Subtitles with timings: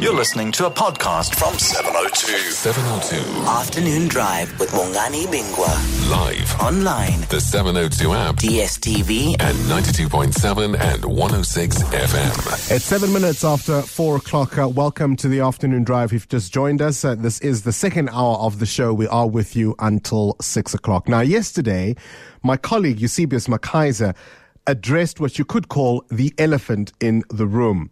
[0.00, 2.26] You're listening to a podcast from 702.
[2.50, 3.16] 702.
[3.48, 6.10] Afternoon Drive with Bongani Bingwa.
[6.10, 6.60] Live.
[6.60, 8.36] Online, The 702 app.
[8.36, 12.74] DSTV, And 92.7 and 106 FM.
[12.74, 14.58] It's seven minutes after four o'clock.
[14.58, 16.06] Uh, welcome to the afternoon drive.
[16.06, 18.92] If you've just joined us, uh, this is the second hour of the show.
[18.92, 21.08] We are with you until six o'clock.
[21.08, 21.94] Now, yesterday,
[22.42, 24.16] my colleague Eusebius McKaiser
[24.66, 27.90] addressed what you could call the elephant in the room.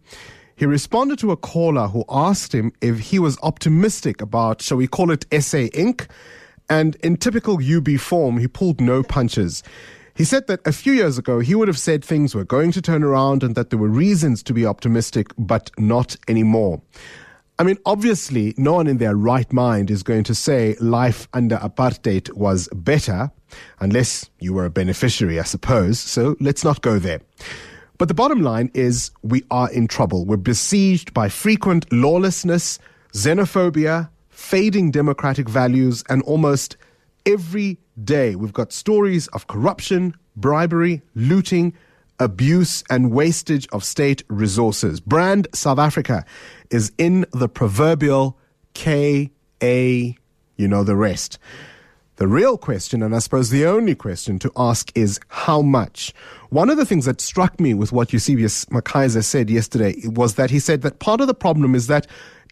[0.55, 4.87] He responded to a caller who asked him if he was optimistic about, shall we
[4.87, 6.07] call it SA Inc.
[6.69, 9.63] And in typical UB form, he pulled no punches.
[10.15, 12.81] He said that a few years ago, he would have said things were going to
[12.81, 16.81] turn around and that there were reasons to be optimistic, but not anymore.
[17.57, 21.57] I mean, obviously, no one in their right mind is going to say life under
[21.57, 23.31] apartheid was better,
[23.79, 25.99] unless you were a beneficiary, I suppose.
[25.99, 27.21] So let's not go there.
[28.01, 30.25] But the bottom line is we are in trouble.
[30.25, 32.79] We're besieged by frequent lawlessness,
[33.13, 36.77] xenophobia, fading democratic values, and almost
[37.27, 41.75] every day we've got stories of corruption, bribery, looting,
[42.19, 44.99] abuse, and wastage of state resources.
[44.99, 46.25] Brand South Africa
[46.71, 48.35] is in the proverbial
[48.73, 49.29] K
[49.61, 50.17] A,
[50.55, 51.37] you know the rest.
[52.21, 56.13] The real question, and I suppose the only question to ask, is how much?
[56.49, 60.51] One of the things that struck me with what Eusebius McKaiser said yesterday was that
[60.51, 62.05] he said that part of the problem is that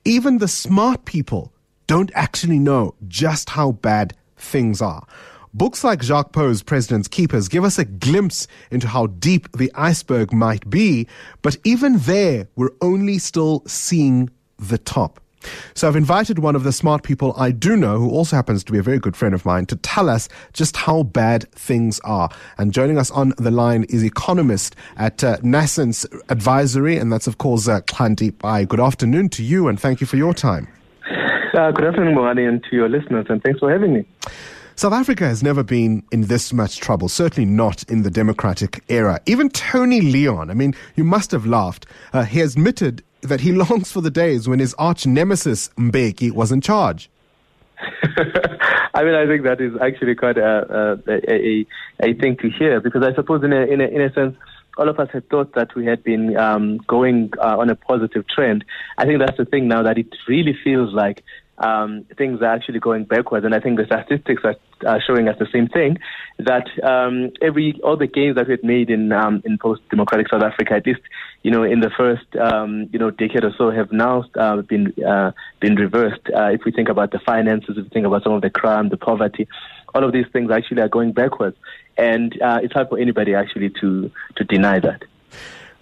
[0.06, 1.53] even the smart people
[1.86, 5.06] don't actually know just how bad things are.
[5.53, 10.34] Books like Jacques Pauw's President's Keepers give us a glimpse into how deep the iceberg
[10.34, 11.06] might be,
[11.44, 15.20] but even there, we're only still seeing the top.
[15.73, 18.72] So I've invited one of the smart people I do know, who also happens to
[18.72, 22.30] be a very good friend of mine, to tell us just how bad things are.
[22.58, 27.38] And joining us on the line is economist at uh, Nascence Advisory, and that's of
[27.38, 28.68] course uh, Xhanti Payi.
[28.68, 30.68] Good afternoon to you, and thank you for your time.
[31.53, 34.06] Uh, good afternoon, Bongani, and to your listeners, and thanks for having me.
[34.76, 39.19] South Africa has never been in this much trouble, certainly not in the democratic era.
[39.25, 41.86] Even Tony Leon, I mean, you must have laughed.
[42.13, 46.52] Uh, he admitted that he longs for the days when his arch nemesis Mbeki was
[46.52, 47.09] in charge.
[48.94, 51.66] I mean, I think that is actually quite a, a, a,
[52.02, 54.35] a thing to hear because I suppose, in a, in a, in a sense,
[54.78, 58.28] all of us had thought that we had been um, going uh, on a positive
[58.28, 58.66] trend.
[58.97, 61.24] I think that's the thing now that it really feels like
[61.59, 64.56] um, things are actually going backwards, and I think the statistics are,
[64.88, 65.97] are showing us the same thing.
[66.38, 70.75] That um, every all the gains that we've made in um, in post-democratic South Africa,
[70.75, 71.02] at least
[71.44, 74.94] you know in the first um, you know decade or so, have now uh, been
[75.03, 76.22] uh, been reversed.
[76.34, 78.90] Uh, if we think about the finances, if we think about some of the crime,
[78.90, 79.48] the poverty,
[79.94, 81.58] all of these things actually are going backwards,
[81.98, 85.03] and uh, it's hard for anybody actually to to deny that.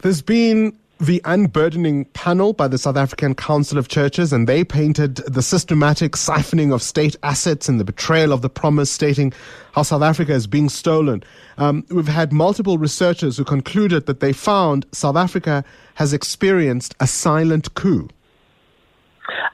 [0.01, 5.17] There's been the unburdening panel by the South African Council of Churches, and they painted
[5.17, 9.33] the systematic siphoning of state assets and the betrayal of the promise, stating
[9.73, 11.23] how South Africa is being stolen.
[11.57, 15.63] Um, we've had multiple researchers who concluded that they found South Africa
[15.95, 18.09] has experienced a silent coup.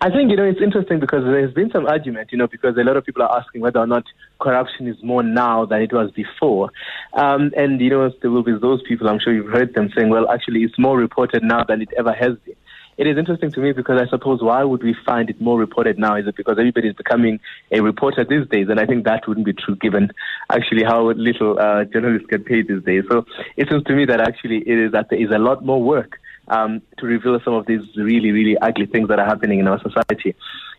[0.02, 2.84] I think, you know, it's interesting because there's been some argument, you know, because a
[2.84, 4.04] lot of people are asking whether or not
[4.48, 6.66] corruption is more now than it was before.
[7.14, 10.10] Um, and, you know, there will be those people, I'm sure you've heard them saying,
[10.10, 12.60] well, actually, it's more reported now than it ever has been.
[12.96, 15.98] It is interesting to me because I suppose why would we find it more reported
[15.98, 16.16] now?
[16.16, 17.40] Is it because everybody is becoming
[17.72, 18.68] a reporter these days?
[18.70, 20.12] And I think that wouldn't be true given
[20.58, 23.04] actually how little uh, journalists get paid these days.
[23.10, 23.26] So
[23.58, 26.20] it seems to me that actually it is that there is a lot more work
[26.48, 29.82] um, to reveal some of these really, really ugly things that are happening in our
[29.88, 30.36] society.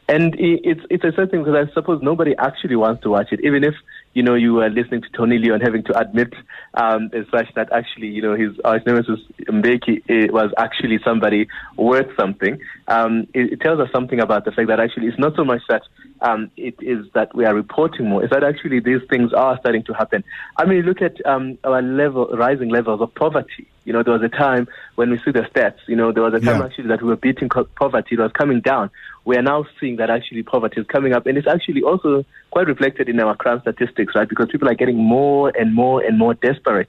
[0.07, 3.41] And it's it's a certain thing because I suppose nobody actually wants to watch it,
[3.43, 3.75] even if
[4.13, 6.35] you know you were listening to Tony Leon having to admit
[6.75, 11.49] um, as such that actually you know his arch nemesis Mbeki was actually somebody
[11.79, 12.59] worth something.
[12.87, 15.63] Um, it, it, tells us something about the fact that actually it's not so much
[15.71, 15.83] that
[16.21, 19.85] um, it is that we are reporting more; it's that actually these things are starting
[19.85, 20.23] to happen.
[20.59, 23.69] I mean, look at um, our level, rising levels of poverty.
[23.85, 25.79] You know, there was a time when we see the stats.
[25.87, 26.67] You know, there was a time yeah.
[26.67, 28.91] actually that we were beating poverty; it was coming down
[29.25, 32.67] we are now seeing that actually poverty is coming up, and it's actually also quite
[32.67, 34.29] reflected in our crime statistics, right?
[34.29, 36.89] Because people are getting more and more and more desperate.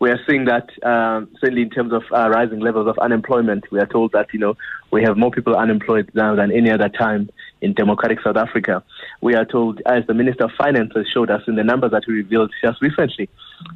[0.00, 3.70] We are seeing that um, certainly in terms of uh, rising levels of unemployment.
[3.70, 4.56] We are told that you know
[4.90, 7.30] we have more people unemployed now than any other time
[7.60, 8.82] in democratic South Africa.
[9.20, 12.04] We are told, as the Minister of Finance has showed us in the numbers that
[12.06, 13.28] we revealed just recently,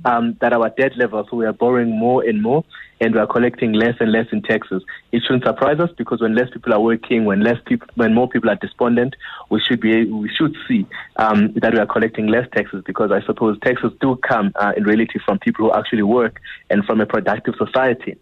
[0.05, 2.65] um, that our debt levels, we are borrowing more and more,
[3.01, 4.83] and we are collecting less and less in taxes.
[5.13, 8.29] It shouldn't surprise us because when less people are working, when less people, when more
[8.29, 9.17] people are despondent,
[9.51, 10.87] we should be we should see
[11.17, 14.85] um, that we are collecting less taxes because I suppose taxes do come uh, in
[14.85, 16.41] reality from people who actually work
[16.71, 18.17] and from a productive society.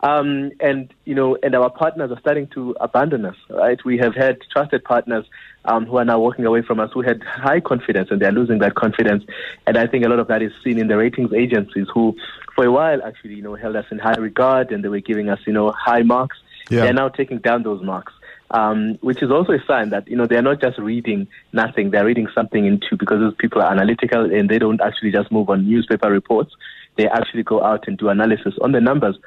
[0.00, 3.36] Um, and you know, and our partners are starting to abandon us.
[3.48, 3.82] Right?
[3.84, 5.24] We have had trusted partners
[5.64, 8.32] um, who are now walking away from us, who had high confidence, and they are
[8.32, 9.24] losing that confidence.
[9.66, 12.14] And I think a lot of that is seen in the ratings agencies, who,
[12.54, 15.28] for a while, actually, you know, held us in high regard, and they were giving
[15.28, 16.36] us, you know, high marks.
[16.68, 16.82] Yeah.
[16.82, 18.12] They're now taking down those marks.
[18.52, 22.04] Um, which is also a sign that you know they're not just reading nothing; they're
[22.04, 25.68] reading something into because those people are analytical and they don't actually just move on
[25.68, 26.52] newspaper reports.
[26.96, 29.18] They actually go out and do analysis on the numbers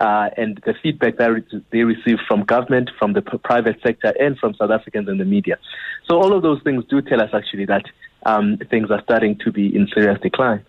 [0.00, 4.38] uh, and the feedback that they receive from government, from the p- private sector, and
[4.38, 5.58] from South Africans in the media.
[6.08, 7.84] So all of those things do tell us actually that
[8.24, 10.64] um, things are starting to be in serious decline.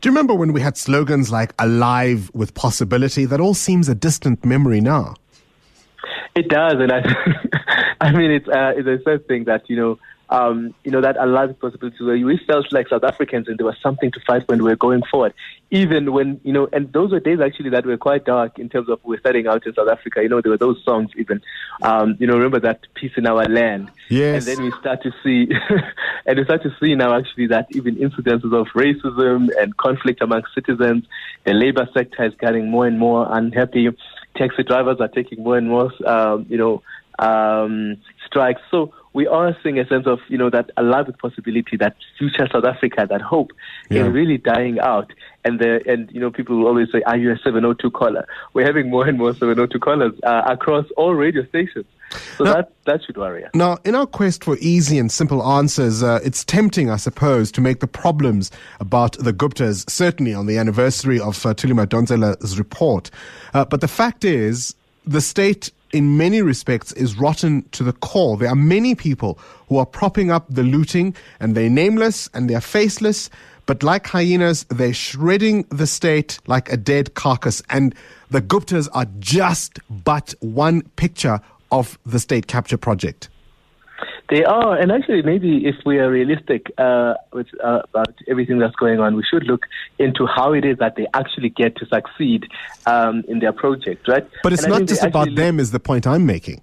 [0.00, 3.24] Do you remember when we had slogans like "Alive with Possibility"?
[3.24, 5.14] That all seems a distant memory now.
[6.34, 7.02] It does, and I,
[8.00, 9.98] I mean, it's uh, it's a sad thing that you know,
[10.30, 13.76] um, you know, that allows possibilities where we felt like South Africans, and there was
[13.82, 15.32] something to fight when we were going forward.
[15.70, 18.88] Even when you know, and those were days actually that were quite dark in terms
[18.90, 20.22] of we were starting out in South Africa.
[20.22, 21.40] You know, there were those songs even.
[21.82, 23.90] Um, you know, remember that peace in our land.
[24.10, 24.46] Yes.
[24.46, 25.48] And then we start to see,
[26.26, 30.42] and we start to see now actually that even incidences of racism and conflict among
[30.54, 31.04] citizens,
[31.44, 33.88] the labor sector is getting more and more unhappy.
[34.36, 36.82] Taxi drivers are taking more and more, um, you know,
[37.18, 37.96] um,
[38.26, 38.60] strikes.
[38.70, 42.46] So we are seeing a sense of, you know, that alive with possibility, that future
[42.52, 43.50] South Africa, that hope
[43.90, 44.06] Yeah.
[44.06, 45.12] is really dying out.
[45.44, 48.66] And the and you know, people will always say, "Are you a 702 caller?" We're
[48.66, 51.86] having more and more 702 callers uh, across all radio stations.
[52.36, 53.50] So Now- that that should worry us.
[53.54, 57.60] Now, in our quest for easy and simple answers, uh, it's tempting, I suppose, to
[57.60, 58.50] make the problems
[58.80, 63.10] about the Guptas, certainly on the anniversary of uh, Thuli Madonsela's report.
[63.54, 64.74] Uh, but the fact is,
[65.06, 68.36] the state, in many respects, is rotten to the core.
[68.36, 69.38] There are many people
[69.68, 73.30] who are propping up the looting, and they're nameless and they're faceless.
[73.66, 77.62] But like hyenas, they're shredding the state like a dead carcass.
[77.68, 77.94] And
[78.30, 81.40] the Guptas are just but one picture
[81.70, 83.28] of the state capture project.
[84.30, 88.76] They are, and actually, maybe if we are realistic uh, with, uh, about everything that's
[88.76, 89.64] going on, we should look
[89.98, 92.46] into how it is that they actually get to succeed
[92.84, 94.28] um, in their project, right?
[94.42, 96.60] But it's And not just about them, is the point I'm making.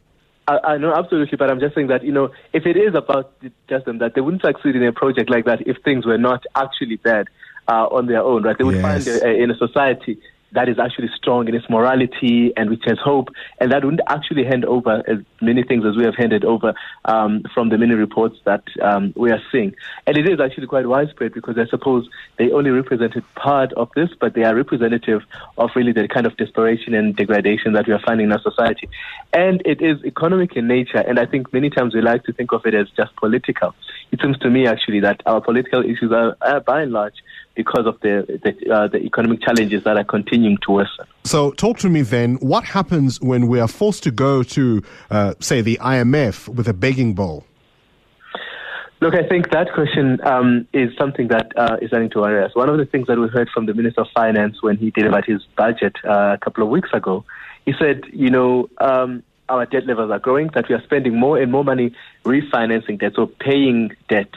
[0.47, 3.33] I, I know absolutely, but I'm just saying that you know, if it is about
[3.67, 6.43] just them, that they wouldn't succeed in a project like that if things were not
[6.55, 7.25] actually bad
[7.67, 8.55] uh, on their own, right?
[8.55, 8.83] They would Yes.
[8.83, 10.19] find a, a, in a society
[10.55, 13.29] that is actually strong in its morality and which has hope,
[13.59, 16.73] and that wouldn't actually hand over as many things as we have handed over
[17.05, 19.75] um, from the many reports that um, we are seeing.
[20.07, 22.07] And it is actually quite widespread because I suppose
[22.37, 25.21] they only represented part of this, but they are representative
[25.57, 28.89] of really the kind of desperation and degradation that we are finding in our society.
[29.33, 32.51] And it is economic in nature, and I think many times we like to think
[32.51, 33.75] of it as just political.
[34.11, 37.15] It seems to me actually that our political issues are, are by and large
[37.55, 41.05] because of the the, uh, the economic challenges that are continuing to worsen.
[41.23, 42.35] So, talk to me then.
[42.35, 46.73] What happens when we are forced to go to, uh, say, the IMF with a
[46.73, 47.45] begging bowl?
[49.01, 52.55] Look, I think that question um, is something that uh, is starting to worry us.
[52.55, 55.25] One of the things that we heard from the Minister of Finance when he delivered
[55.25, 57.25] his budget uh, a couple of weeks ago,
[57.65, 61.37] he said, you know, um, our debt levels are growing, that we are spending more
[61.37, 61.93] and more money
[62.23, 64.29] refinancing debt, so paying debt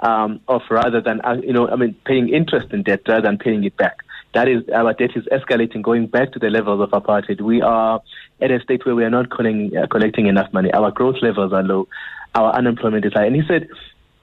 [0.00, 3.38] um, off rather than, uh, you know, I mean, paying interest in debt rather than
[3.38, 3.98] paying it back.
[4.34, 7.40] That is, our debt is escalating, going back to the levels of apartheid.
[7.40, 8.02] We are
[8.40, 10.70] at a state where we are not collecting, uh, collecting enough money.
[10.72, 11.88] Our growth levels are low.
[12.34, 13.24] Our unemployment is high.
[13.26, 13.68] And he said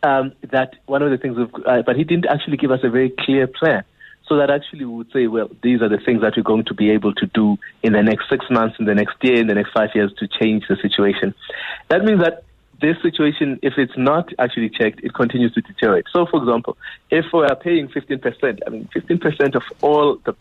[0.04, 2.90] um, that one of the things, of, uh, but he didn't actually give us a
[2.90, 3.84] very clear plan.
[4.28, 6.92] So that actually would say, well, these are the things that we're going to be
[6.92, 9.72] able to do in the next six months, in the next year, in the next
[9.72, 11.34] five years to change the situation.
[11.90, 12.44] That means that
[12.84, 16.06] this situation, if it's not actually checked, it continues to deteriorate.
[16.12, 16.78] So, for example,
[17.10, 20.34] if we are paying 15%, I mean, 15% of all the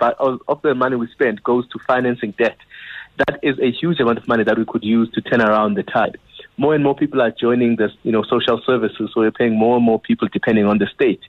[0.48, 2.56] of the money we spend goes to financing debt.
[3.18, 5.82] That is a huge amount of money that we could use to turn around the
[5.82, 6.18] tide.
[6.56, 9.76] More and more people are joining the you know, social services, so we're paying more
[9.76, 11.20] and more people depending on the state.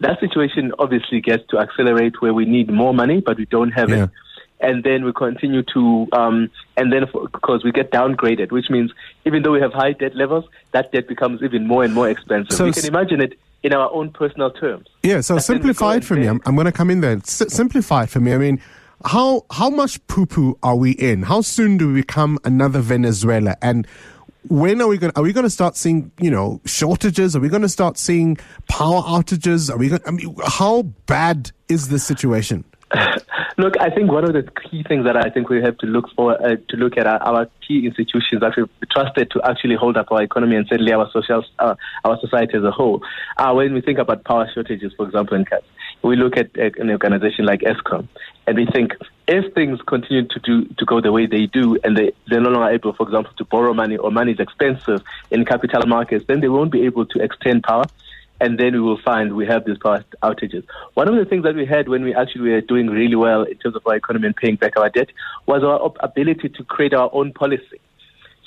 [0.00, 3.90] That situation obviously gets to accelerate where we need more money, but we don't have
[3.90, 4.04] Yeah.
[4.04, 4.10] it
[4.60, 8.90] and then we continue to, um, and then because we get downgraded, which means
[9.24, 12.56] even though we have high debt levels, that debt becomes even more and more expensive.
[12.56, 14.86] So we s- can imagine it in our own personal terms.
[15.02, 16.26] Yeah, so And then we go simplify it for me.
[16.26, 17.16] I'm, I'm going to come in there.
[17.16, 18.32] S- simplify it for me.
[18.32, 18.60] I mean,
[19.04, 21.22] how how much poo poo are we in?
[21.22, 23.56] How soon do we become another Venezuela?
[23.60, 23.86] And
[24.48, 25.12] when are we going?
[25.16, 27.36] Are we going to start seeing you know shortages?
[27.36, 29.70] Are we going to start seeing power outages?
[29.70, 29.88] Are we?
[29.90, 32.64] Going, I mean, how bad is this situation?
[33.58, 36.08] Look, I think one of the key things that I think we have to look
[36.14, 39.96] for uh, to look at are our key institutions that we've trusted to actually hold
[39.96, 41.74] up our economy and certainly our social uh,
[42.04, 43.02] our society as a whole.
[43.38, 45.64] Uh, when we think about power shortages, for example, in Cape,
[46.02, 48.06] we look at an organization like Eskom
[48.46, 48.92] and we think
[49.26, 52.50] if things continue to do to go the way they do and they, they're no
[52.50, 55.02] longer able, for example, to borrow money or money is expensive
[55.32, 57.84] in capital markets, then they won't be able to extend power
[58.40, 60.64] and then we will find we have these power outages.
[60.94, 63.56] One of the things that we had when we actually were doing really well in
[63.58, 65.08] terms of our economy and paying back our debt
[65.46, 67.80] was our ability to create our own policy.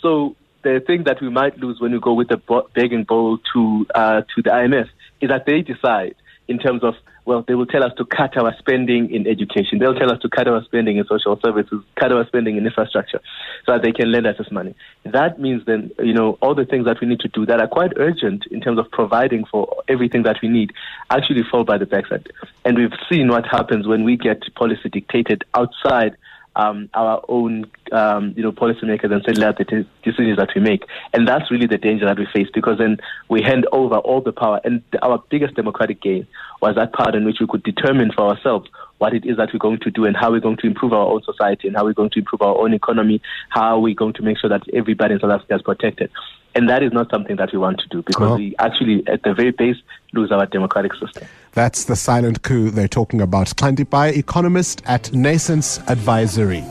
[0.02, 2.38] So the thing that we might lose when we go with the
[2.74, 4.90] begging bowl to uh, to the IMF
[5.22, 6.16] is that they decide
[6.48, 6.96] in terms of
[7.30, 9.78] well, they will tell us to cut our spending in education.
[9.78, 13.22] They'll tell us to cut our spending in social services, cut our spending in infrastructure,
[13.68, 14.74] so that they can lend us this money.
[15.06, 17.68] That means then, you know, all the things that we need to do that are
[17.68, 20.74] quite urgent in terms of providing for everything that we need
[21.12, 22.28] actually fall by the backside.
[22.66, 26.18] And we've seen what happens when we get policy dictated outside
[26.60, 30.62] um, our own, um, you know, policymakers and settle out the t- decisions that we
[30.62, 30.84] make.
[31.14, 32.98] And that's really the danger that we face because then
[33.30, 34.60] we hand over all the power.
[34.66, 36.28] And our biggest democratic gain
[36.62, 39.60] was that part in which we could determine for ourselves what it is that we're
[39.60, 41.94] going to do and how we're going to improve our own society and how we're
[41.94, 45.20] going to improve our own economy, how we're going to make sure that everybody in
[45.22, 46.12] South Africa is protected.
[46.60, 48.36] And that is not something that we want to do because oh.
[48.36, 49.78] we actually, at the very base,
[50.12, 51.26] lose our democratic system.
[51.54, 53.54] That's the silent coup they're talking about.
[53.90, 56.66] By economist at Nascence Advisory.